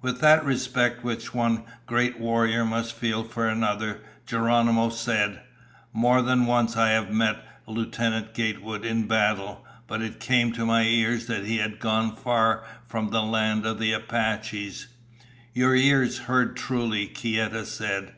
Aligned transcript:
With 0.00 0.20
that 0.22 0.42
respect 0.42 1.04
which 1.04 1.34
one 1.34 1.64
great 1.84 2.18
warrior 2.18 2.64
must 2.64 2.94
feel 2.94 3.24
for 3.24 3.46
another, 3.46 4.00
Geronimo 4.24 4.88
said, 4.88 5.42
"More 5.92 6.22
than 6.22 6.46
once 6.46 6.78
I 6.78 6.92
have 6.92 7.10
met 7.10 7.44
Lieutenant 7.66 8.32
Gatewood 8.32 8.86
in 8.86 9.06
battle. 9.06 9.66
But 9.86 10.00
it 10.00 10.18
came 10.18 10.50
to 10.52 10.64
my 10.64 10.84
ears 10.84 11.26
that 11.26 11.44
he 11.44 11.58
had 11.58 11.78
gone 11.78 12.16
far 12.16 12.64
from 12.86 13.10
the 13.10 13.22
land 13.22 13.66
of 13.66 13.78
the 13.78 13.92
Apaches." 13.92 14.86
"Your 15.52 15.74
ears 15.76 16.20
heard 16.20 16.56
truly," 16.56 17.06
Kieta 17.06 17.66
said. 17.66 18.14